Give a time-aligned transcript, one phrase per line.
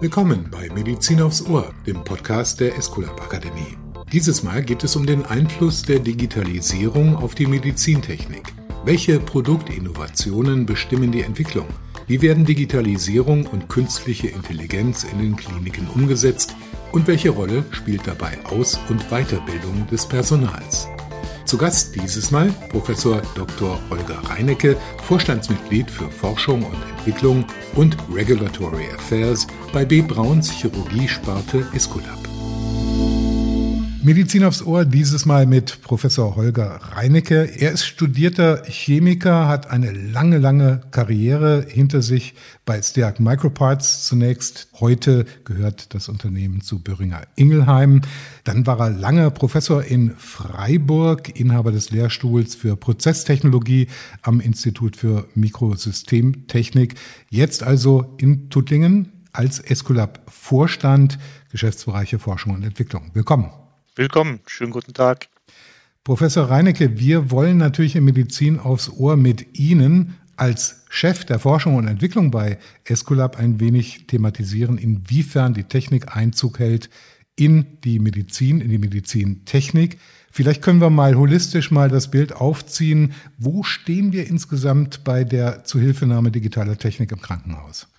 [0.00, 3.78] Willkommen bei Medizin aufs Ohr, dem Podcast der Esculap Akademie.
[4.12, 8.52] Dieses Mal geht es um den Einfluss der Digitalisierung auf die Medizintechnik.
[8.84, 11.66] Welche Produktinnovationen bestimmen die Entwicklung?
[12.06, 16.54] Wie werden Digitalisierung und künstliche Intelligenz in den Kliniken umgesetzt?
[16.92, 20.86] Und welche Rolle spielt dabei Aus- und Weiterbildung des Personals?
[21.52, 23.78] Zu Gast dieses Mal Professor Dr.
[23.90, 27.44] Holger Reinecke, Vorstandsmitglied für Forschung und Entwicklung
[27.76, 30.00] und Regulatory Affairs bei B.
[30.00, 32.21] Brauns Chirurgie-Sparte Esculap.
[34.04, 37.44] Medizin aufs Ohr, dieses Mal mit Professor Holger Reinecke.
[37.44, 42.34] Er ist studierter Chemiker, hat eine lange, lange Karriere hinter sich
[42.64, 44.66] bei Steag Microparts zunächst.
[44.80, 48.00] Heute gehört das Unternehmen zu Böhringer Ingelheim.
[48.42, 53.86] Dann war er lange Professor in Freiburg, Inhaber des Lehrstuhls für Prozesstechnologie
[54.22, 56.96] am Institut für Mikrosystemtechnik.
[57.30, 61.20] Jetzt also in Tuttlingen als Esculap Vorstand,
[61.52, 63.12] Geschäftsbereiche Forschung und Entwicklung.
[63.12, 63.61] Willkommen.
[63.94, 65.28] Willkommen, schönen guten Tag.
[66.02, 71.74] Professor Reinecke, wir wollen natürlich in Medizin aufs Ohr mit Ihnen als Chef der Forschung
[71.74, 76.88] und Entwicklung bei Esculap ein wenig thematisieren, inwiefern die Technik Einzug hält
[77.36, 79.98] in die Medizin, in die Medizintechnik.
[80.30, 83.12] Vielleicht können wir mal holistisch mal das Bild aufziehen.
[83.36, 87.91] Wo stehen wir insgesamt bei der Zuhilfenahme digitaler Technik im Krankenhaus?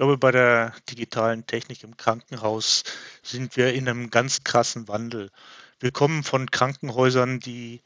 [0.00, 2.84] Ich glaube, bei der digitalen Technik im Krankenhaus
[3.22, 5.30] sind wir in einem ganz krassen Wandel.
[5.78, 7.82] Wir kommen von Krankenhäusern, die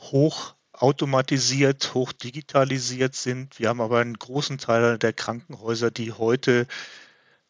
[0.00, 3.60] hoch automatisiert, hoch digitalisiert sind.
[3.60, 6.66] Wir haben aber einen großen Teil der Krankenhäuser, die heute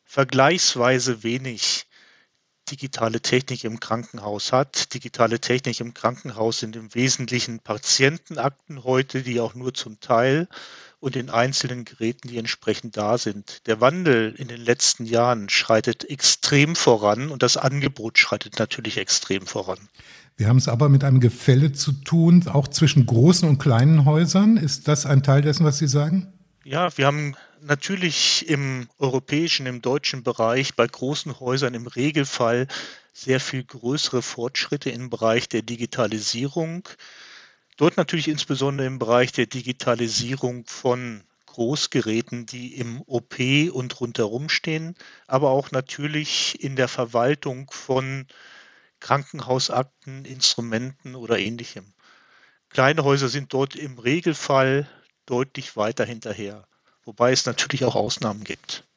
[0.04, 1.86] vergleichsweise wenig
[2.70, 4.92] digitale Technik im Krankenhaus hat.
[4.92, 10.46] Digitale Technik im Krankenhaus sind im Wesentlichen Patientenakten heute, die auch nur zum Teil
[11.00, 13.66] und den einzelnen Geräten, die entsprechend da sind.
[13.66, 19.46] Der Wandel in den letzten Jahren schreitet extrem voran und das Angebot schreitet natürlich extrem
[19.46, 19.78] voran.
[20.36, 24.56] Wir haben es aber mit einem Gefälle zu tun, auch zwischen großen und kleinen Häusern.
[24.56, 26.32] Ist das ein Teil dessen, was Sie sagen?
[26.64, 32.68] Ja, wir haben natürlich im europäischen, im deutschen Bereich bei großen Häusern im Regelfall
[33.12, 36.88] sehr viel größere Fortschritte im Bereich der Digitalisierung.
[37.78, 43.38] Dort natürlich insbesondere im Bereich der Digitalisierung von Großgeräten, die im OP
[43.72, 44.96] und rundherum stehen,
[45.28, 48.26] aber auch natürlich in der Verwaltung von
[48.98, 51.94] Krankenhausakten, Instrumenten oder ähnlichem.
[52.68, 54.88] Kleine Häuser sind dort im Regelfall
[55.24, 56.66] deutlich weiter hinterher,
[57.04, 58.88] wobei es natürlich auch Ausnahmen gibt.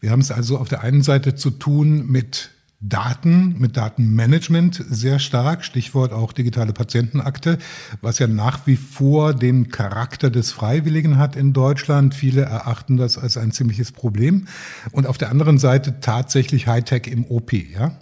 [0.00, 2.50] Wir haben es also auf der einen Seite zu tun mit
[2.84, 7.58] Daten, mit Datenmanagement sehr stark, Stichwort auch digitale Patientenakte,
[8.00, 12.12] was ja nach wie vor den Charakter des Freiwilligen hat in Deutschland.
[12.12, 14.48] Viele erachten das als ein ziemliches Problem.
[14.90, 17.96] Und auf der anderen Seite tatsächlich Hightech im OP, ja?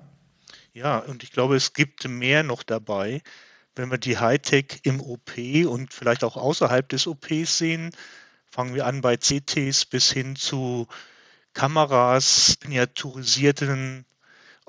[0.73, 3.21] Ja, und ich glaube, es gibt mehr noch dabei.
[3.77, 5.37] Wenn wir die Hightech im OP
[5.67, 7.91] und vielleicht auch außerhalb des OPs sehen,
[8.51, 10.87] fangen wir an bei CTs bis hin zu
[11.53, 14.07] Kameras, miniaturisierten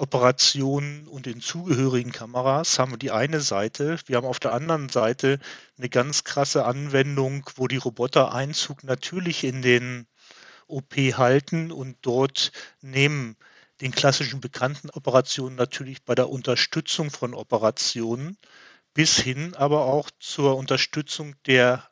[0.02, 4.00] Operationen und den zugehörigen Kameras haben wir die eine Seite.
[4.08, 5.40] Wir haben auf der anderen Seite
[5.78, 10.08] eine ganz krasse Anwendung, wo die Roboter Einzug natürlich in den
[10.66, 12.52] OP halten und dort
[12.82, 13.38] neben
[13.82, 18.38] den klassischen bekannten Operationen natürlich bei der Unterstützung von Operationen
[18.96, 21.88] bis hin aber auch zur Unterstützung der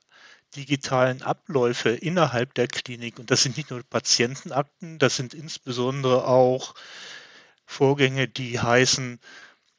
[0.56, 3.20] digitalen Abläufe innerhalb der Klinik.
[3.20, 6.74] Und das sind nicht nur Patientenakten, das sind insbesondere auch
[7.72, 9.19] Vorgänge, die heißen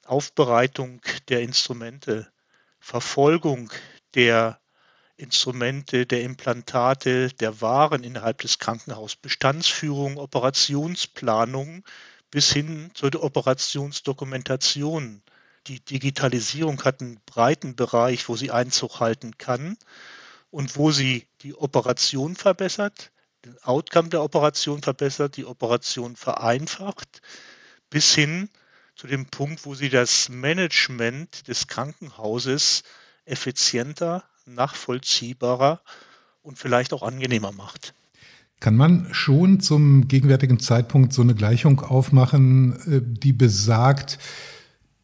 [0.06, 2.30] Aufbereitung der Instrumente,
[2.78, 3.72] Verfolgung
[4.14, 4.60] der
[5.16, 11.84] Instrumente, der Implantate, der Waren innerhalb des Krankenhauses, Bestandsführung, Operationsplanung
[12.30, 15.20] bis hin zur Operationsdokumentation.
[15.66, 19.76] Die Digitalisierung hat einen breiten Bereich, wo sie Einzug halten kann
[20.50, 23.10] und wo sie die Operation verbessert,
[23.44, 27.20] den Outcome der Operation verbessert, die Operation vereinfacht,
[27.90, 28.48] bis hin
[28.94, 32.82] zu dem Punkt, wo sie das Management des Krankenhauses
[33.24, 35.80] effizienter, nachvollziehbarer
[36.42, 37.94] und vielleicht auch angenehmer macht.
[38.60, 44.18] Kann man schon zum gegenwärtigen Zeitpunkt so eine Gleichung aufmachen, äh, die besagt,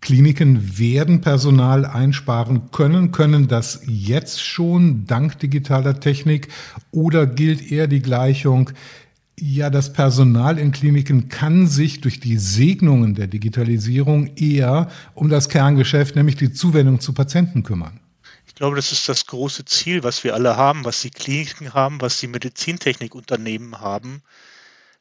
[0.03, 6.49] Kliniken werden Personal einsparen können, können das jetzt schon dank digitaler Technik
[6.93, 8.71] oder gilt eher die Gleichung,
[9.39, 15.49] ja, das Personal in Kliniken kann sich durch die Segnungen der Digitalisierung eher um das
[15.49, 18.01] Kerngeschäft, nämlich die Zuwendung zu Patienten kümmern.
[18.47, 22.01] Ich glaube, das ist das große Ziel, was wir alle haben, was die Kliniken haben,
[22.01, 24.23] was die Medizintechnikunternehmen haben,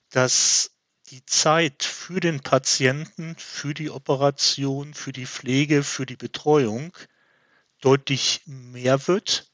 [0.09, 0.71] dass
[1.09, 6.91] die Zeit für den Patienten, für die Operation, für die Pflege, für die Betreuung
[7.79, 9.49] deutlich mehr wird,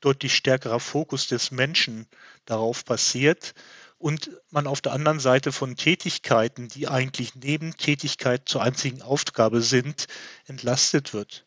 [0.00, 2.06] deutlich stärkerer Fokus des Menschen
[2.46, 3.54] darauf passiert
[3.98, 10.06] und man auf der anderen Seite von Tätigkeiten, die eigentlich Nebentätigkeit zur einzigen Aufgabe sind,
[10.46, 11.46] entlastet wird.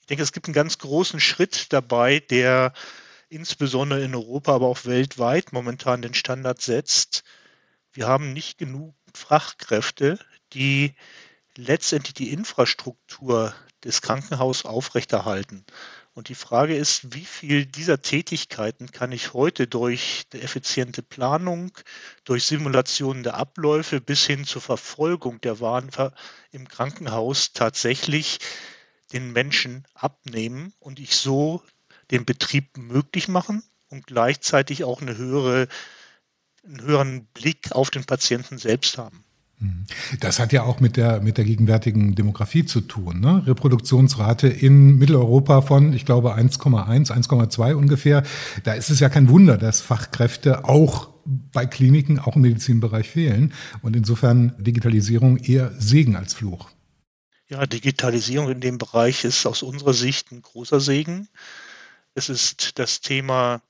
[0.00, 2.72] Ich denke, es gibt einen ganz großen Schritt dabei, der
[3.28, 7.24] insbesondere in Europa, aber auch weltweit momentan den Standard setzt,
[7.92, 10.18] wir haben nicht genug Fachkräfte,
[10.52, 10.94] die
[11.56, 15.64] letztendlich die Infrastruktur des Krankenhauses aufrechterhalten.
[16.18, 21.70] Und die Frage ist, wie viel dieser Tätigkeiten kann ich heute durch eine effiziente Planung,
[22.24, 25.90] durch Simulationen der Abläufe bis hin zur Verfolgung der Waren
[26.50, 28.40] im Krankenhaus tatsächlich
[29.12, 31.62] den Menschen abnehmen und ich so
[32.10, 35.68] den Betrieb möglich machen und gleichzeitig auch eine höhere
[36.64, 39.24] einen höheren Blick auf den Patienten selbst haben.
[39.60, 39.86] Mhm.
[40.20, 43.20] Das hat ja auch mit der, mit der gegenwärtigen Demografie zu tun.
[43.20, 43.46] Ne?
[43.46, 48.22] Reproduktionsrate in Mitteleuropa von, ich glaube, 1,1, 1,2 ungefähr.
[48.64, 53.52] Da ist es ja kein Wunder, dass Fachkräfte auch bei Kliniken, auch im Medizinbereich fehlen.
[53.82, 56.70] Und insofern Digitalisierung eher Segen als Fluch.
[57.48, 61.28] Ja, Digitalisierung in dem Bereich ist aus unserer Sicht ein großer Segen.
[62.14, 63.62] Es ist das Thema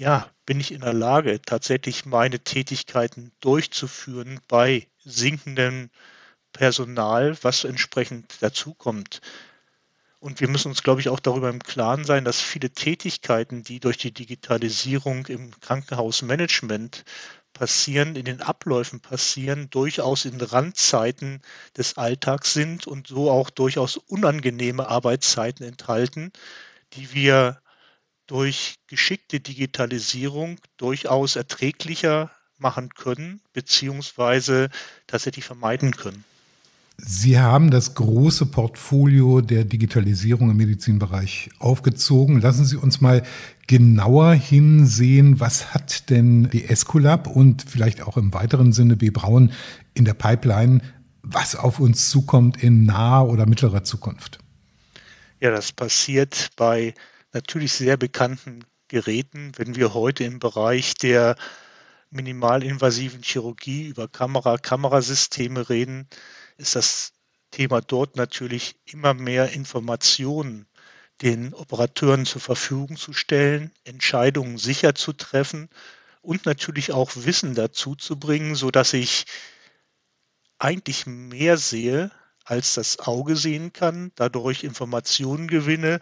[0.00, 5.90] ja, bin ich in der Lage, tatsächlich meine Tätigkeiten durchzuführen bei sinkendem
[6.54, 9.20] Personal, was entsprechend dazukommt.
[10.18, 13.78] Und wir müssen uns, glaube ich, auch darüber im Klaren sein, dass viele Tätigkeiten, die
[13.78, 17.04] durch die Digitalisierung im Krankenhausmanagement
[17.52, 21.42] passieren, in den Abläufen passieren, durchaus in Randzeiten
[21.76, 26.32] des Alltags sind und so auch durchaus unangenehme Arbeitszeiten enthalten,
[26.94, 27.60] die wir
[28.30, 34.68] durch geschickte Digitalisierung durchaus erträglicher machen können, beziehungsweise
[35.08, 36.24] tatsächlich vermeiden können.
[36.96, 42.40] Sie haben das große Portfolio der Digitalisierung im Medizinbereich aufgezogen.
[42.40, 43.24] Lassen Sie uns mal
[43.66, 49.10] genauer hinsehen, was hat denn die Escolab und vielleicht auch im weiteren Sinne B.
[49.10, 49.52] Braun
[49.94, 50.82] in der Pipeline,
[51.22, 54.38] was auf uns zukommt in naher oder mittlerer Zukunft?
[55.40, 56.94] Ja, das passiert bei
[57.32, 59.52] natürlich sehr bekannten Geräten.
[59.56, 61.36] Wenn wir heute im Bereich der
[62.10, 66.08] minimalinvasiven Chirurgie über Kamera, Kamerasysteme reden,
[66.56, 67.12] ist das
[67.50, 70.66] Thema dort natürlich immer mehr Informationen
[71.22, 75.68] den Operateuren zur Verfügung zu stellen, Entscheidungen sicher zu treffen
[76.22, 79.26] und natürlich auch Wissen dazu zu bringen, so dass ich
[80.58, 82.10] eigentlich mehr sehe,
[82.44, 86.00] als das Auge sehen kann, dadurch Informationen gewinne,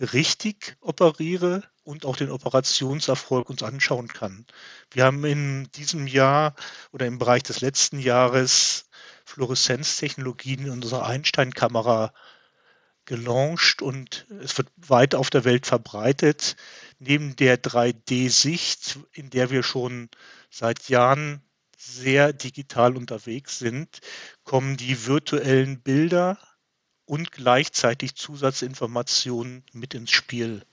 [0.00, 4.46] richtig operiere und auch den Operationserfolg uns anschauen kann.
[4.90, 6.54] Wir haben in diesem Jahr
[6.92, 8.86] oder im Bereich des letzten Jahres
[9.24, 12.12] Fluoreszenztechnologien in unserer Einstein-Kamera
[13.04, 16.56] gelauncht und es wird weit auf der Welt verbreitet.
[16.98, 20.08] Neben der 3D-Sicht, in der wir schon
[20.50, 21.42] seit Jahren
[21.76, 24.00] sehr digital unterwegs sind,
[24.44, 26.38] kommen die virtuellen Bilder
[27.10, 30.64] und gleichzeitig Zusatzinformationen mit ins Spiel.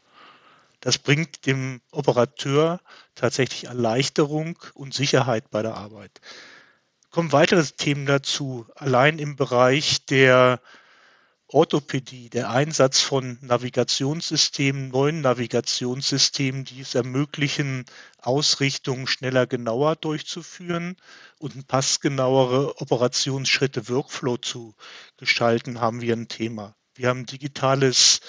[0.82, 2.80] Das bringt dem Operateur
[3.16, 6.22] tatsächlich Erleichterung und Sicherheit bei der Arbeit.
[7.10, 8.68] Kommen weitere Themen dazu.
[8.76, 10.62] Allein im Bereich der
[11.50, 17.86] Orthopädie, der Einsatz von Navigationssystemen, neuen Navigationssystemen, die es ermöglichen,
[18.22, 20.98] Ausrichtungen schneller, genauer durchzuführen
[21.40, 24.76] und passgenauere Operationsschritte, Workflow zu
[25.16, 26.76] gestalten, haben wir ein Thema.
[26.96, 28.20] Wir haben digitales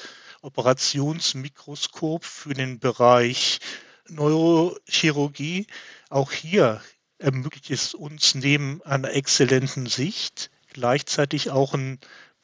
[0.43, 3.59] Operationsmikroskop für den Bereich
[4.07, 5.67] Neurochirurgie.
[6.09, 6.81] Auch hier
[7.19, 11.99] ermöglicht es uns neben einer exzellenten Sicht gleichzeitig auch ein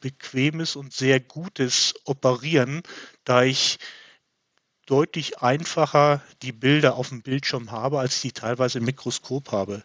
[0.05, 2.83] bequemes und sehr gutes Operieren,
[3.23, 3.79] da ich
[4.85, 9.83] deutlich einfacher die Bilder auf dem Bildschirm habe, als ich die teilweise im Mikroskop habe.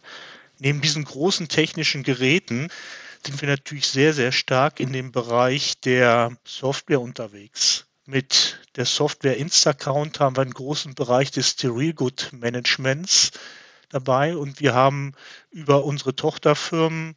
[0.59, 2.67] Neben diesen großen technischen Geräten
[3.25, 7.87] sind wir natürlich sehr, sehr stark in dem Bereich der Software unterwegs.
[8.05, 13.31] Mit der Software Instacount haben wir einen großen Bereich des Sterilgut-Managements
[13.89, 15.13] dabei und wir haben
[15.49, 17.15] über unsere Tochterfirmen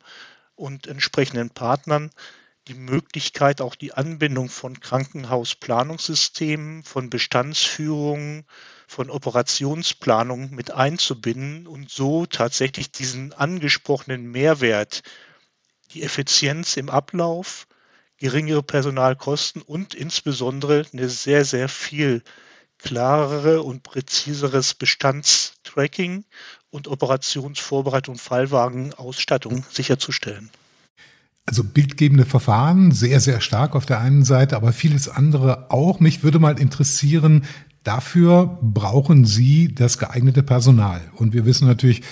[0.54, 2.10] und entsprechenden Partnern
[2.68, 8.46] die Möglichkeit, auch die Anbindung von Krankenhausplanungssystemen, von Bestandsführungen,
[8.86, 15.02] von Operationsplanung mit einzubinden und so tatsächlich diesen angesprochenen Mehrwert,
[15.92, 17.66] die Effizienz im Ablauf,
[18.16, 22.22] geringere Personalkosten und insbesondere eine sehr, sehr viel
[22.78, 26.24] klarere und präziseres Bestandstracking
[26.70, 30.50] und Operationsvorbereitung, Fallwagenausstattung sicherzustellen.
[31.46, 36.00] Also bildgebende Verfahren, sehr, sehr stark auf der einen Seite, aber vieles andere auch.
[36.00, 37.44] Mich würde mal interessieren,
[37.82, 41.02] dafür brauchen Sie das geeignete Personal.
[41.16, 42.02] Und wir wissen natürlich,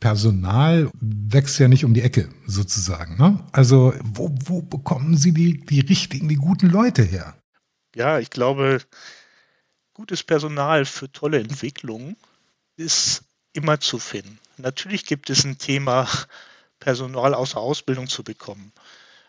[0.00, 3.16] Personal wächst ja nicht um die Ecke sozusagen.
[3.16, 3.38] Ne?
[3.52, 7.34] Also wo, wo bekommen Sie die, die richtigen, die guten Leute her?
[7.94, 8.80] Ja, ich glaube,
[9.92, 12.16] gutes Personal für tolle Entwicklungen
[12.76, 14.38] ist immer zu finden.
[14.56, 16.08] Natürlich gibt es ein Thema
[16.84, 18.70] Personal aus der Ausbildung zu bekommen.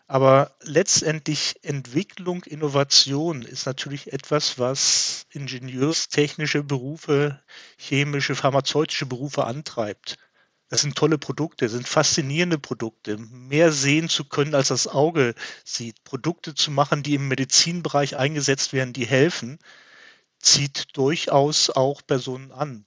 [0.07, 7.41] Aber letztendlich Entwicklung, Innovation ist natürlich etwas, was ingenieurstechnische Berufe,
[7.77, 10.17] chemische, pharmazeutische Berufe antreibt.
[10.67, 13.17] Das sind tolle Produkte, sind faszinierende Produkte.
[13.17, 15.33] Mehr sehen zu können, als das Auge
[15.63, 16.03] sieht.
[16.03, 19.59] Produkte zu machen, die im Medizinbereich eingesetzt werden, die helfen,
[20.39, 22.85] zieht durchaus auch Personen an.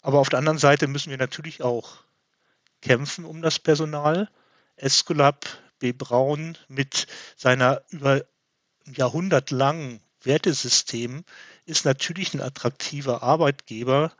[0.00, 2.05] Aber auf der anderen Seite müssen wir natürlich auch
[2.86, 4.28] kämpfen um das Personal.
[4.76, 5.44] Escolab
[5.80, 5.92] B.
[5.92, 8.24] Braun mit seiner über
[8.86, 11.24] Jahrhundert langen Wertesystem
[11.64, 14.12] ist natürlich ein attraktiver Arbeitgeber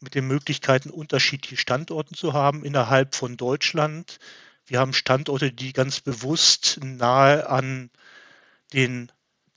[0.00, 4.18] mit den Möglichkeiten, unterschiedliche Standorte zu haben innerhalb von Deutschland.
[4.66, 7.90] Wir haben Standorte, die ganz bewusst nahe an
[8.74, 9.10] den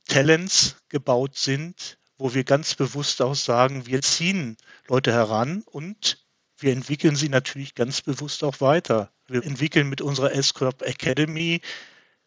[0.08, 4.56] Talents gebaut sind, wo wir ganz bewusst auch sagen, wir ziehen
[4.88, 6.23] Leute heran und
[6.64, 9.12] wir entwickeln sie natürlich ganz bewusst auch weiter.
[9.26, 11.60] Wir entwickeln mit unserer S-Corp Academy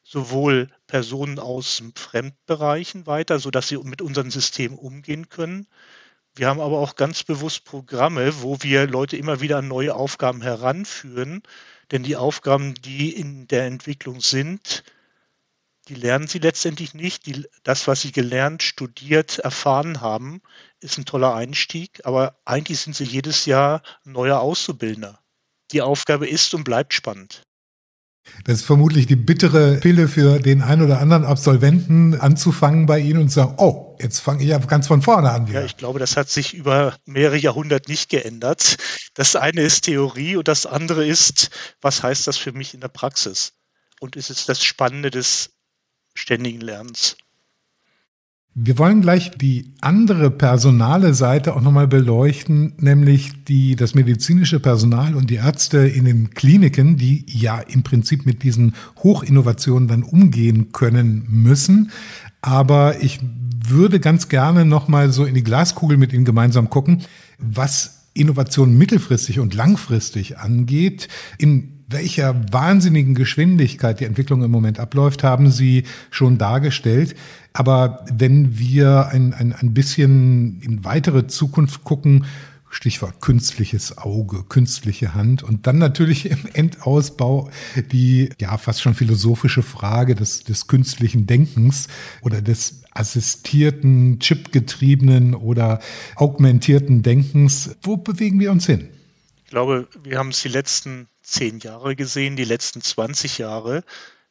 [0.04, 5.66] sowohl Personen aus Fremdbereichen weiter, sodass sie mit unserem System umgehen können.
[6.36, 10.44] Wir haben aber auch ganz bewusst Programme, wo wir Leute immer wieder an neue Aufgaben
[10.44, 11.42] heranführen.
[11.92, 14.84] Denn die Aufgaben, die in der Entwicklung sind,
[15.88, 17.26] die lernen sie letztendlich nicht.
[17.26, 20.42] Die, das, was sie gelernt, studiert, erfahren haben,
[20.80, 25.20] ist ein toller Einstieg, aber eigentlich sind sie jedes Jahr neuer Auszubildender.
[25.72, 27.44] Die Aufgabe ist und bleibt spannend.
[28.44, 33.22] Das ist vermutlich die bittere Pille für den einen oder anderen Absolventen anzufangen bei Ihnen
[33.22, 35.48] und zu sagen, oh, jetzt fange ich ja ganz von vorne an.
[35.48, 35.62] Wieder.
[35.62, 38.78] Ja, ich glaube, das hat sich über mehrere Jahrhunderte nicht geändert.
[39.14, 41.50] Das eine ist Theorie und das andere ist,
[41.82, 43.54] was heißt das für mich in der Praxis?
[44.00, 45.57] Und es ist das Spannende des
[46.18, 47.16] ständigen Lernens.
[48.60, 55.14] Wir wollen gleich die andere personale Seite auch nochmal beleuchten, nämlich die, das medizinische Personal
[55.14, 60.72] und die Ärzte in den Kliniken, die ja im Prinzip mit diesen Hochinnovationen dann umgehen
[60.72, 61.92] können müssen.
[62.42, 63.20] Aber ich
[63.64, 67.04] würde ganz gerne nochmal so in die Glaskugel mit Ihnen gemeinsam gucken,
[67.38, 71.10] was Innovation mittelfristig und langfristig angeht.
[71.38, 77.16] In welcher wahnsinnigen Geschwindigkeit die Entwicklung im Moment abläuft, haben Sie schon dargestellt.
[77.54, 82.26] Aber wenn wir ein, ein, ein bisschen in weitere Zukunft gucken,
[82.70, 87.50] Stichwort künstliches Auge, künstliche Hand und dann natürlich im Endausbau
[87.92, 91.88] die ja fast schon philosophische Frage des, des künstlichen Denkens
[92.22, 95.80] oder des assistierten, chipgetriebenen oder
[96.16, 97.76] augmentierten Denkens.
[97.82, 98.90] Wo bewegen wir uns hin?
[99.46, 103.84] Ich glaube, wir haben es die letzten zehn Jahre gesehen, die letzten 20 Jahre.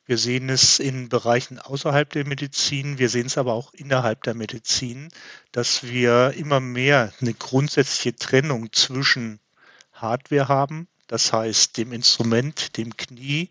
[0.07, 4.35] Wir sehen es in Bereichen außerhalb der Medizin, wir sehen es aber auch innerhalb der
[4.35, 5.09] Medizin,
[5.53, 9.41] dass wir immer mehr eine grundsätzliche Trennung zwischen
[9.93, 13.51] Hardware haben, das heißt dem Instrument, dem Knie,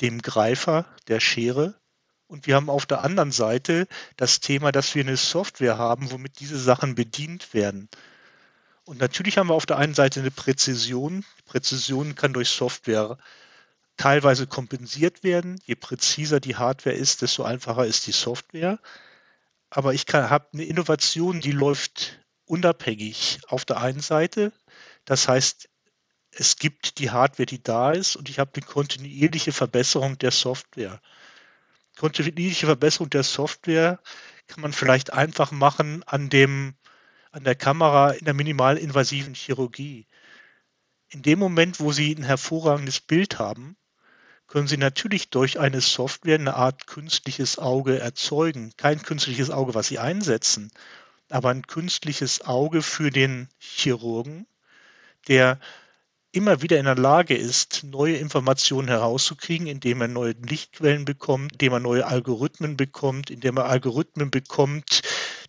[0.00, 1.74] dem Greifer, der Schere.
[2.26, 3.86] Und wir haben auf der anderen Seite
[4.16, 7.88] das Thema, dass wir eine Software haben, womit diese Sachen bedient werden.
[8.84, 11.24] Und natürlich haben wir auf der einen Seite eine Präzision.
[11.46, 13.16] Präzision kann durch Software
[13.96, 15.60] teilweise kompensiert werden.
[15.64, 18.78] Je präziser die Hardware ist, desto einfacher ist die Software.
[19.70, 24.52] Aber ich habe eine Innovation, die läuft unabhängig auf der einen Seite.
[25.04, 25.68] Das heißt,
[26.30, 31.00] es gibt die Hardware, die da ist, und ich habe eine kontinuierliche Verbesserung der Software.
[31.96, 34.00] Kontinuierliche Verbesserung der Software
[34.46, 36.74] kann man vielleicht einfach machen an dem
[37.34, 40.06] an der Kamera in der minimalinvasiven Chirurgie.
[41.08, 43.76] In dem Moment, wo Sie ein hervorragendes Bild haben,
[44.46, 48.72] können Sie natürlich durch eine Software eine Art künstliches Auge erzeugen.
[48.76, 50.70] Kein künstliches Auge, was Sie einsetzen,
[51.28, 54.46] aber ein künstliches Auge für den Chirurgen,
[55.26, 55.58] der
[56.30, 61.72] immer wieder in der Lage ist, neue Informationen herauszukriegen, indem er neue Lichtquellen bekommt, indem
[61.72, 65.02] er neue Algorithmen bekommt, indem er Algorithmen bekommt,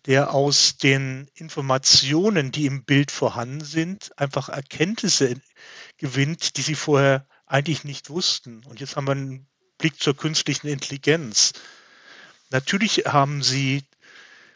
[0.06, 5.34] der aus den Informationen, die im Bild vorhanden sind, einfach Erkenntnisse
[5.98, 8.64] gewinnt, die sie vorher eigentlich nicht wussten.
[8.64, 9.46] Und jetzt haben wir einen
[9.78, 11.52] Blick zur künstlichen Intelligenz.
[12.50, 13.84] Natürlich haben sie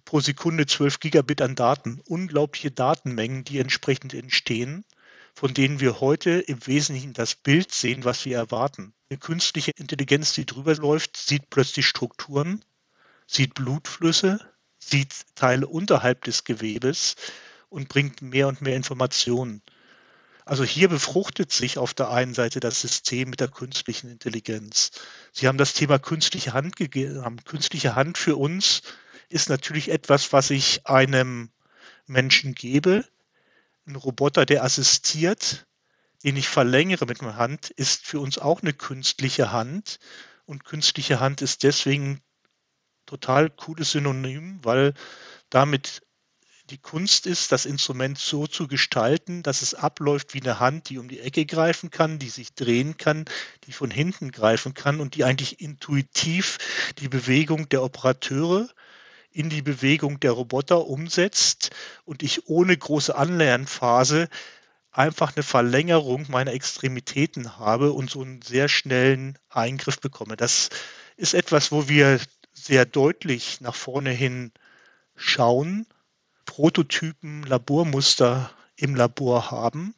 [0.04, 4.84] pro Sekunde 12 Gigabit an Daten, unglaubliche Datenmengen, die entsprechend entstehen,
[5.34, 8.94] von denen wir heute im Wesentlichen das Bild sehen, was wir erwarten.
[9.08, 12.64] Eine künstliche Intelligenz, die drüber läuft, sieht plötzlich Strukturen,
[13.26, 14.49] sieht Blutflüsse,
[14.80, 17.14] sieht Teile unterhalb des Gewebes
[17.68, 19.62] und bringt mehr und mehr Informationen.
[20.44, 24.90] Also hier befruchtet sich auf der einen Seite das System mit der künstlichen Intelligenz.
[25.30, 27.44] Sie haben das Thema künstliche Hand gegeben.
[27.44, 28.82] Künstliche Hand für uns
[29.28, 31.50] ist natürlich etwas, was ich einem
[32.06, 33.04] Menschen gebe.
[33.86, 35.66] Ein Roboter, der assistiert,
[36.24, 40.00] den ich verlängere mit meiner Hand, ist für uns auch eine künstliche Hand.
[40.46, 42.20] Und künstliche Hand ist deswegen
[43.10, 44.94] total cooles Synonym, weil
[45.50, 46.02] damit
[46.70, 50.98] die Kunst ist, das Instrument so zu gestalten, dass es abläuft wie eine Hand, die
[50.98, 53.24] um die Ecke greifen kann, die sich drehen kann,
[53.64, 56.58] die von hinten greifen kann und die eigentlich intuitiv
[56.98, 58.68] die Bewegung der Operateure
[59.32, 61.70] in die Bewegung der Roboter umsetzt
[62.04, 64.28] und ich ohne große Anlernphase
[64.92, 70.36] einfach eine Verlängerung meiner Extremitäten habe und so einen sehr schnellen Eingriff bekomme.
[70.36, 70.68] Das
[71.16, 72.20] ist etwas, wo wir
[72.64, 74.52] sehr deutlich nach vorne hin
[75.16, 75.86] schauen
[76.46, 79.94] Prototypen, Labormuster im Labor haben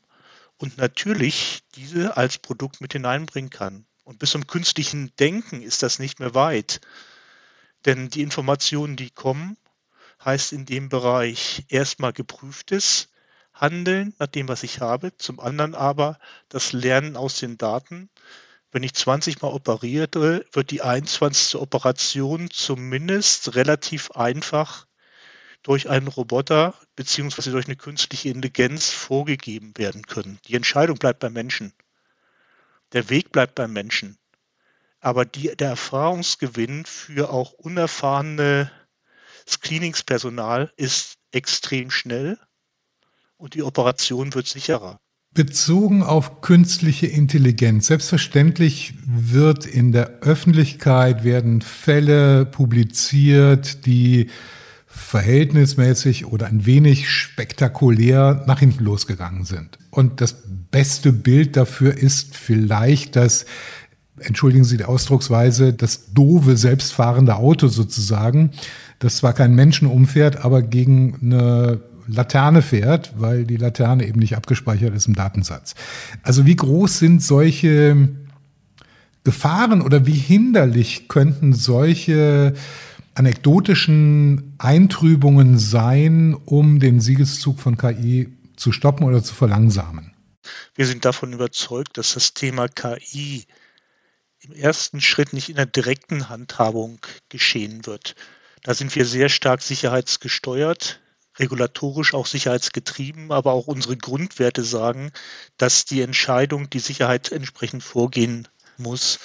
[0.58, 3.86] und natürlich diese als Produkt mit hineinbringen kann.
[4.04, 6.80] Und bis zum künstlichen Denken ist das nicht mehr weit.
[7.84, 9.56] Denn die Informationen, die kommen,
[10.24, 13.08] heißt in dem Bereich erstmal geprüftes
[13.54, 18.08] Handeln nach dem, was ich habe, zum anderen aber das Lernen aus den Daten.
[18.72, 21.56] Wenn ich 20 Mal operiere, wird die 21.
[21.60, 24.86] Operation zumindest relativ einfach
[25.62, 30.38] durch einen Roboter beziehungsweise durch eine künstliche Intelligenz vorgegeben werden können.
[30.46, 31.74] Die Entscheidung bleibt beim Menschen.
[32.92, 34.16] Der Weg bleibt beim Menschen.
[35.00, 38.72] Aber die, der Erfahrungsgewinn für auch unerfahrene
[39.46, 42.38] Screeningspersonal ist extrem schnell
[43.36, 45.01] und die Operation wird sicherer.
[45.34, 47.86] Bezogen auf künstliche Intelligenz.
[47.86, 54.28] Selbstverständlich wird in der Öffentlichkeit werden Fälle publiziert, die
[54.86, 59.78] verhältnismäßig oder ein wenig spektakulär nach hinten losgegangen sind.
[59.90, 60.36] Und das
[60.70, 63.46] beste Bild dafür ist vielleicht das,
[64.20, 68.50] entschuldigen Sie die Ausdrucksweise, das doofe selbstfahrende Auto sozusagen,
[68.98, 74.36] das zwar kein Menschen umfährt, aber gegen eine Laterne fährt, weil die Laterne eben nicht
[74.36, 75.74] abgespeichert ist im Datensatz.
[76.22, 78.08] Also wie groß sind solche
[79.24, 82.54] Gefahren oder wie hinderlich könnten solche
[83.14, 90.12] anekdotischen Eintrübungen sein, um den Siegeszug von KI zu stoppen oder zu verlangsamen?
[90.74, 93.44] Wir sind davon überzeugt, dass das Thema KI
[94.40, 98.16] im ersten Schritt nicht in der direkten Handhabung geschehen wird.
[98.62, 101.00] Da sind wir sehr stark sicherheitsgesteuert,
[101.38, 105.12] regulatorisch auch sicherheitsgetrieben, aber auch unsere Grundwerte sagen,
[105.56, 109.18] dass die Entscheidung, die Sicherheit entsprechend vorgehen muss.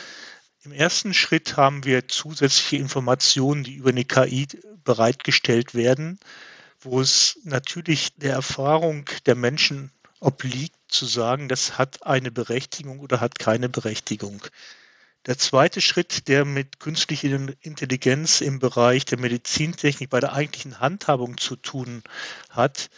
[0.63, 4.47] Im ersten Schritt haben wir zusätzliche Informationen, die über eine KI
[4.83, 6.19] bereitgestellt werden,
[6.79, 13.19] wo es natürlich der Erfahrung der Menschen obliegt, zu sagen, das hat eine Berechtigung oder
[13.19, 14.41] hat keine Berechtigung.
[15.27, 17.27] Der zweite Schritt, der mit künstlicher
[17.59, 22.01] Intelligenz im Bereich der Medizintechnik bei der eigentlichen Handhabung zu tun
[22.49, 22.89] hat,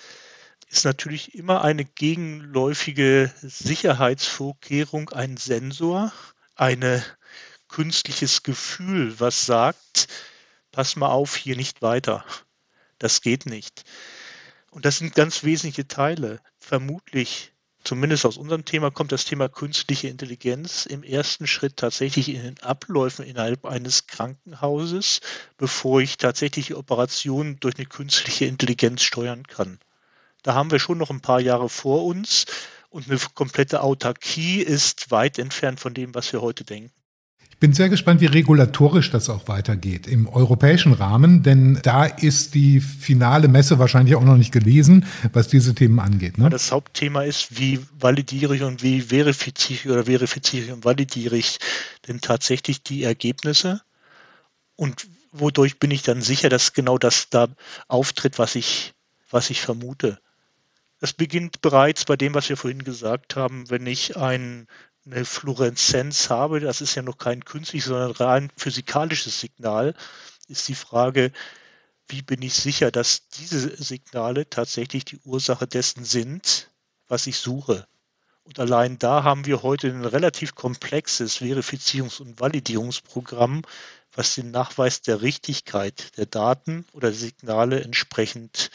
[0.67, 6.13] ist natürlich immer eine gegenläufige Sicherheitsvorkehrung, ein Sensor,
[6.53, 7.03] eine
[7.67, 10.07] künstliches Gefühl, was sagt,
[10.71, 12.23] pass mal auf, hier nicht weiter.
[12.99, 13.85] Das geht nicht.
[14.69, 16.41] Und das sind ganz wesentliche Teile.
[16.59, 22.41] Vermutlich, zumindest aus unserem Thema, kommt das Thema künstliche Intelligenz im ersten Schritt tatsächlich in
[22.41, 25.21] den Abläufen innerhalb eines Krankenhauses,
[25.57, 29.79] bevor ich tatsächlich die Operation durch eine künstliche Intelligenz steuern kann.
[30.43, 32.45] Da haben wir schon noch ein paar Jahre vor uns
[32.89, 36.98] und eine komplette Autarkie ist weit entfernt von dem, was wir heute denken
[37.59, 42.79] bin sehr gespannt, wie regulatorisch das auch weitergeht im europäischen Rahmen, denn da ist die
[42.79, 46.37] finale Messe wahrscheinlich auch noch nicht gelesen, was diese Themen angeht.
[46.37, 46.49] Ne?
[46.49, 51.35] Das Hauptthema ist, wie validiere ich und wie verifiziere ich oder verifiziere ich und validiere
[51.35, 51.59] ich
[52.07, 53.81] denn tatsächlich die Ergebnisse
[54.75, 57.47] und wodurch bin ich dann sicher, dass genau das da
[57.87, 58.93] auftritt, was ich,
[59.29, 60.19] was ich vermute.
[61.01, 64.67] Das beginnt bereits bei dem, was wir vorhin gesagt haben, wenn ich ein
[65.05, 69.95] eine Fluoreszenz habe, das ist ja noch kein künstliches, sondern rein physikalisches Signal,
[70.47, 71.31] ist die Frage,
[72.07, 76.69] wie bin ich sicher, dass diese Signale tatsächlich die Ursache dessen sind,
[77.07, 77.87] was ich suche.
[78.43, 83.61] Und allein da haben wir heute ein relativ komplexes Verifizierungs- und Validierungsprogramm,
[84.11, 88.71] was den Nachweis der Richtigkeit der Daten oder Signale entsprechend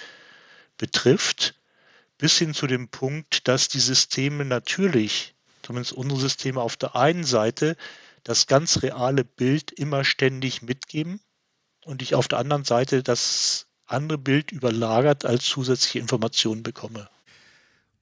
[0.79, 1.57] betrifft,
[2.19, 5.34] bis hin zu dem Punkt, dass die Systeme natürlich,
[5.65, 7.77] zumindest unsere Systeme auf der einen Seite,
[8.23, 11.21] das ganz reale Bild immer ständig mitgeben
[11.85, 17.09] und ich auf der anderen Seite das andere Bild überlagert als zusätzliche Informationen bekomme.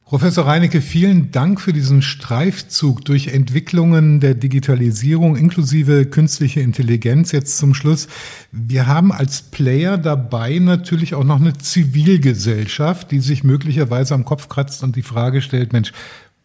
[0.05, 7.33] Professor Reinecke, vielen Dank für diesen Streifzug durch Entwicklungen der Digitalisierung inklusive künstliche Intelligenz.
[7.33, 8.09] Jetzt zum Schluss.
[8.51, 14.49] Wir haben als Player dabei natürlich auch noch eine Zivilgesellschaft, die sich möglicherweise am Kopf
[14.49, 15.93] kratzt und die Frage stellt, Mensch,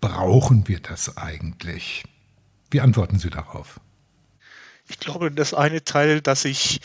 [0.02, 2.04] brauchen wir das eigentlich?
[2.70, 3.80] Wie antworten Sie darauf?
[4.88, 6.80] Ich glaube, das eine Teil, dass ich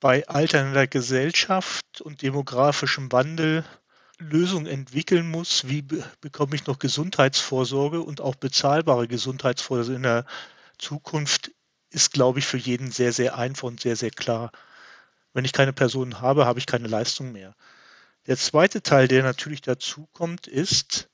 [0.00, 3.64] bei alternder Gesellschaft und demografischem Wandel
[4.18, 10.26] Lösungen entwickeln muss, wie be bekomme ich noch Gesundheitsvorsorge und auch bezahlbare Gesundheitsvorsorge in der
[10.78, 11.50] Zukunft,
[11.90, 14.50] ist, glaube ich, für jeden sehr, sehr einfach und sehr, sehr klar.
[15.34, 17.54] Wenn ich keine Personen habe, habe ich keine Leistung mehr.
[18.26, 21.08] Der zweite Teil, der natürlich dazu kommt, ist,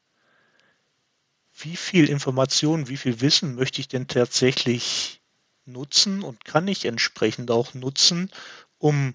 [1.61, 5.21] wie viel Information, wie viel Wissen möchte ich denn tatsächlich
[5.64, 8.31] nutzen und kann ich entsprechend auch nutzen,
[8.79, 9.14] um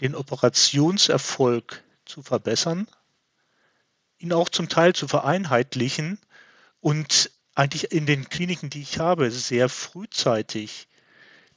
[0.00, 2.86] den Operationserfolg zu verbessern,
[4.18, 6.18] ihn auch zum Teil zu vereinheitlichen
[6.80, 10.88] und eigentlich in den Kliniken, die ich habe, sehr frühzeitig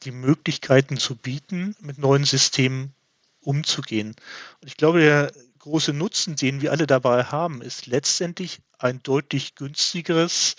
[0.04, 2.94] die Möglichkeiten zu bieten, mit neuen Systemen
[3.42, 4.16] umzugehen.
[4.62, 5.34] Und ich glaube, der
[5.68, 10.56] große Nutzen, den wir alle dabei haben, ist letztendlich ein deutlich günstigeres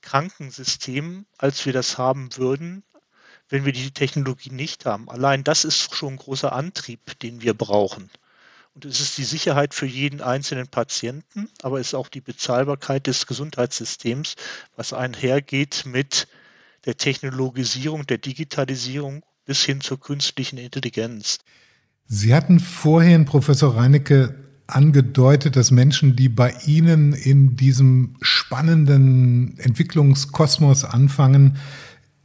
[0.00, 2.82] Krankensystem, als wir das haben würden,
[3.48, 5.08] wenn wir die Technologie nicht haben.
[5.08, 8.10] Allein das ist schon ein großer Antrieb, den wir brauchen.
[8.74, 13.06] Und es ist die Sicherheit für jeden einzelnen Patienten, aber es ist auch die Bezahlbarkeit
[13.06, 14.34] des Gesundheitssystems,
[14.74, 16.26] was einhergeht mit
[16.84, 21.38] der Technologisierung, der Digitalisierung bis hin zur künstlichen Intelligenz.
[22.08, 24.34] Sie hatten vorhin, Professor Reinecke,
[24.66, 31.56] angedeutet, dass Menschen, die bei Ihnen in diesem spannenden Entwicklungskosmos anfangen,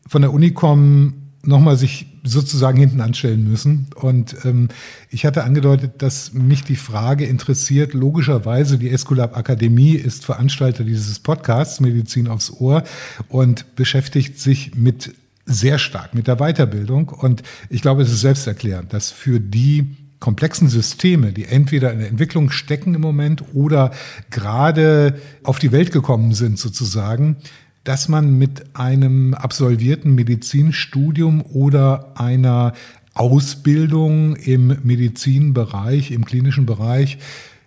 [0.08, 3.88] von der Uni kommen, nochmal sich sozusagen hinten anstellen müssen.
[3.96, 4.70] Und ähm,
[5.10, 7.94] ich hatte angedeutet, dass mich die Frage interessiert.
[7.94, 12.84] Logischerweise, die Esculap Akademie ist Veranstalter dieses Podcasts Medizin aufs Ohr
[13.30, 15.16] und beschäftigt sich mit
[15.46, 17.10] sehr stark mit der Weiterbildung.
[17.10, 22.08] Und ich glaube, es ist selbsterklärend, dass für die komplexen Systeme, die entweder in der
[22.08, 23.92] Entwicklung stecken im Moment oder
[24.30, 27.38] gerade auf die Welt gekommen sind sozusagen,
[27.84, 32.74] dass man mit einem absolvierten Medizinstudium oder einer
[33.16, 37.18] Ausbildung im Medizinbereich, im klinischen Bereich,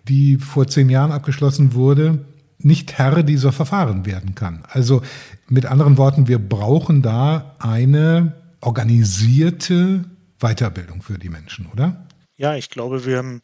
[0.08, 2.24] die vor zehn Jahren abgeschlossen wurde,
[2.58, 4.62] nicht Herr dieser Verfahren werden kann.
[4.68, 5.02] Also
[5.48, 10.04] mit anderen Worten, wir brauchen da eine organisierte
[10.38, 12.06] Weiterbildung für die Menschen, oder?
[12.36, 13.42] Ja, ich glaube, wir, haben,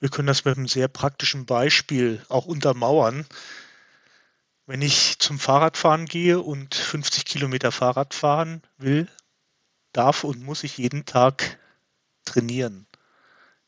[0.00, 3.26] wir können das mit einem sehr praktischen Beispiel auch untermauern.
[4.66, 9.08] Wenn ich zum Fahrradfahren gehe und 50 Kilometer Fahrrad fahren will,
[9.92, 11.58] darf und muss ich jeden Tag
[12.24, 12.86] trainieren.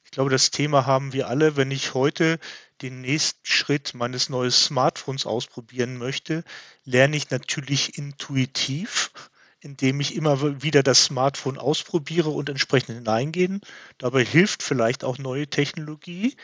[0.05, 1.57] Ich glaube, das Thema haben wir alle.
[1.57, 2.39] Wenn ich heute
[2.83, 6.45] den nächsten Schritt meines neuen Smartphones ausprobieren möchte,
[6.85, 9.13] lerne ich natürlich intuitiv,
[9.61, 13.61] indem ich immer wieder das Smartphone ausprobiere und entsprechend hineingehen.
[13.99, 16.37] Dabei hilft vielleicht auch neue Technologie.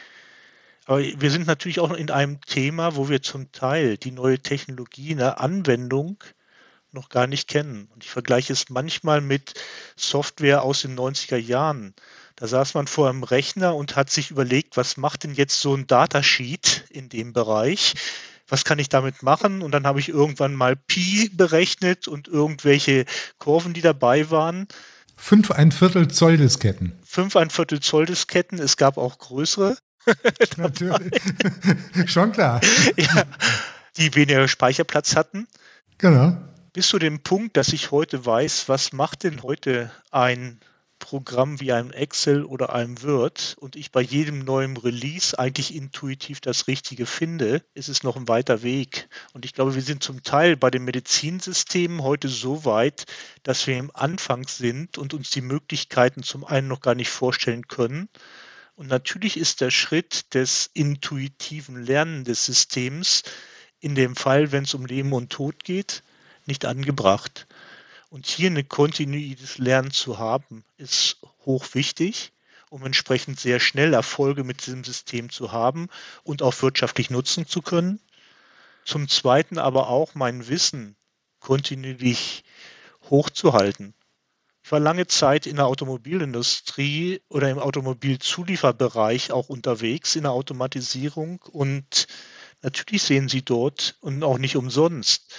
[0.85, 5.11] Aber wir sind natürlich auch in einem Thema, wo wir zum Teil die neue Technologie
[5.13, 6.23] in der Anwendung
[6.93, 7.89] noch gar nicht kennen.
[7.93, 9.55] Und ich vergleiche es manchmal mit
[9.97, 11.95] Software aus den 90er Jahren.
[12.37, 15.75] Da saß man vor einem Rechner und hat sich überlegt, was macht denn jetzt so
[15.75, 17.95] ein Datasheet in dem Bereich?
[18.47, 19.63] Was kann ich damit machen?
[19.63, 23.07] Und dann habe ich irgendwann mal Pi berechnet und irgendwelche
[23.39, 24.69] Kurven, die dabei waren.
[25.17, 26.93] Fünf ein Viertel Zoll Disketten.
[27.05, 28.59] Fünf ein Viertel Zoll Disketten.
[28.59, 29.79] Es gab auch größere.
[30.59, 31.23] Natürlich.
[32.07, 32.61] Schon klar.
[32.97, 33.25] Ja,
[33.97, 35.49] die weniger Speicherplatz hatten.
[35.97, 36.37] Genau.
[36.75, 40.61] Bis zu dem Punkt, dass ich heute weiß, was macht denn heute ein
[40.99, 46.41] Programm wie einem Excel oder einem Word und ich bei jedem neuen Release eigentlich intuitiv
[46.41, 49.09] das Richtige finde, ist es noch ein weiter Weg.
[49.33, 53.07] Und ich glaube, wir sind zum Teil bei den Medizinsystemen heute so weit,
[53.43, 57.69] dass wir im Anfang sind und uns die Möglichkeiten zum einen noch gar nicht vorstellen
[57.69, 58.09] können
[58.77, 63.23] und natürlich ist der Schritt des intuitiven Lernen des Systems
[63.81, 66.03] in dem Fall, wenn es um Leben und Tod geht,
[66.45, 67.46] nicht angebracht.
[68.17, 72.33] Und hier eine kontinuierliches Lernen zu haben, ist hoch wichtig,
[72.71, 75.91] um entsprechend sehr schnell Erfolge mit diesem System zu haben
[76.23, 78.01] und auch wirtschaftlich nutzen zu können.
[78.87, 80.97] Zum Zweiten aber auch mein Wissen
[81.41, 82.45] kontinuierlich
[83.11, 83.93] hochzuhalten.
[84.65, 91.43] Ich war lange Zeit in der Automobilindustrie oder im Automobilzulieferbereich auch unterwegs in der Automatisierung
[91.53, 92.07] und
[92.63, 95.35] natürlich sehen Sie dort und auch nicht umsonst.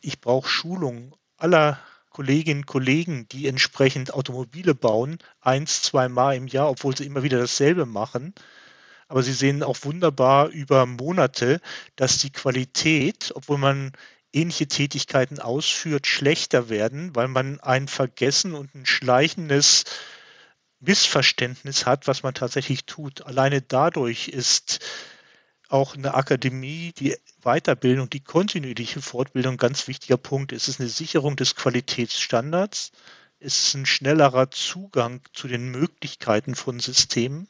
[0.00, 1.78] Ich brauche Schulung aller
[2.10, 7.38] Kolleginnen und Kollegen, die entsprechend Automobile bauen, eins, zweimal im Jahr, obwohl sie immer wieder
[7.38, 8.34] dasselbe machen.
[9.08, 11.60] Aber sie sehen auch wunderbar über Monate,
[11.94, 13.92] dass die Qualität, obwohl man
[14.32, 19.84] ähnliche Tätigkeiten ausführt, schlechter werden, weil man ein Vergessen und ein schleichendes
[20.80, 23.26] Missverständnis hat, was man tatsächlich tut.
[23.26, 24.80] Alleine dadurch ist
[25.68, 30.52] auch eine Akademie, die Weiterbildung, die kontinuierliche Fortbildung ganz wichtiger Punkt.
[30.52, 32.92] Es ist eine Sicherung des Qualitätsstandards.
[33.40, 37.48] Es ist ein schnellerer Zugang zu den Möglichkeiten von Systemen.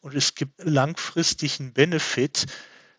[0.00, 2.46] Und es gibt langfristigen Benefit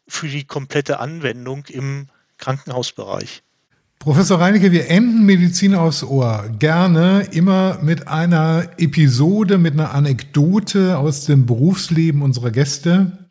[0.08, 3.44] für die komplette Anwendung im Krankenhausbereich.
[4.00, 10.98] Professor Reinecke, wir enden Medizin aufs Ohr gerne immer mit einer Episode, mit einer Anekdote
[10.98, 13.27] aus dem Berufsleben unserer Gäste.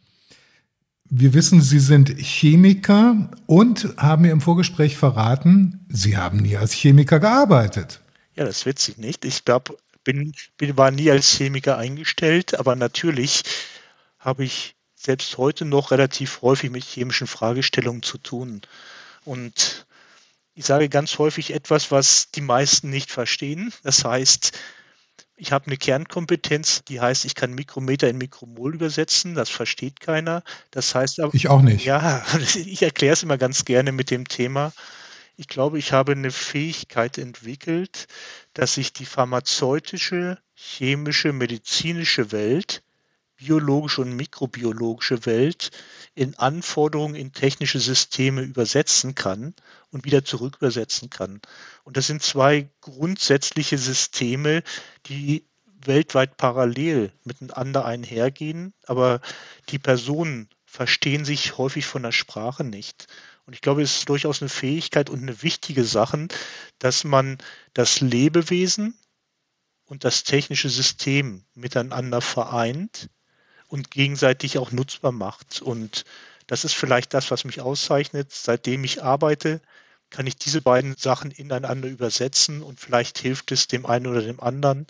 [1.11, 6.73] Wir wissen, Sie sind Chemiker und haben mir im Vorgespräch verraten, Sie haben nie als
[6.73, 8.01] Chemiker gearbeitet.
[8.35, 9.25] Ja, das wird Sie nicht.
[9.25, 13.43] Ich glaube, bin, bin, war nie als Chemiker eingestellt, aber natürlich
[14.19, 18.63] habe ich selbst heute noch relativ häufig mit chemischen Fragestellungen zu tun.
[19.25, 19.87] Und
[20.55, 23.73] ich sage ganz häufig etwas, was die meisten nicht verstehen.
[23.83, 24.59] Das heißt,
[25.37, 29.35] ich habe eine Kernkompetenz, die heißt, ich kann Mikrometer in Mikromol übersetzen.
[29.35, 30.43] Das versteht keiner.
[30.71, 31.35] Das heißt aber.
[31.35, 31.85] Ich auch nicht.
[31.85, 34.73] Ja, ich erkläre es immer ganz gerne mit dem Thema.
[35.37, 38.07] Ich glaube, ich habe eine Fähigkeit entwickelt,
[38.55, 42.83] dass ich die pharmazeutische, chemische, medizinische Welt
[43.37, 45.71] biologische und mikrobiologische Welt
[46.15, 49.55] in Anforderungen in technische Systeme übersetzen kann
[49.91, 51.41] und wieder zurück übersetzen kann.
[51.85, 54.63] Und das sind zwei grundsätzliche Systeme,
[55.07, 55.47] die
[55.85, 59.21] weltweit parallel miteinander einhergehen, aber
[59.69, 63.07] die Personen verstehen sich häufig von der Sprache nicht.
[63.45, 66.29] Und ich glaube, es ist durchaus eine Fähigkeit und eine wichtige Sache,
[66.79, 67.39] dass man
[67.75, 68.99] das Lebewesen
[69.85, 73.09] und das technische System miteinander vereint
[73.69, 75.63] und gegenseitig auch nutzbar macht.
[75.63, 76.05] Und
[76.47, 78.33] das ist vielleicht das, was mich auszeichnet.
[78.33, 79.61] Seitdem ich arbeite,
[80.11, 84.41] kann ich diese beiden Sachen ineinander übersetzen und vielleicht hilft es dem einen oder dem
[84.41, 84.87] anderen.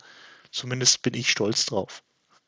[0.50, 2.02] Zumindest bin ich stolz drauf.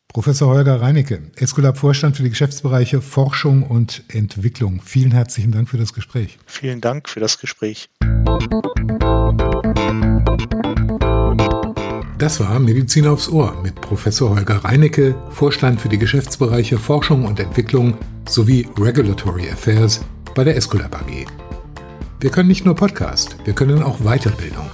[0.09, 4.81] Professor Holger Reinecke, Escolab Vorstand für die Geschäftsbereiche Forschung und Entwicklung.
[4.83, 6.39] Vielen herzlichen Dank für das Gespräch.
[6.47, 7.91] Vielen Dank für das Gespräch.
[12.19, 17.39] Das war Medizin aufs Ohr mit Professor Holger Reinecke, Vorstand für die Geschäftsbereiche Forschung und
[17.39, 17.97] Entwicklung
[18.29, 20.01] sowie Regulatory Affairs
[20.35, 21.27] bei der Escolab AG.
[22.19, 24.69] Wir können nicht nur Podcast, wir können auch Weiterbildung.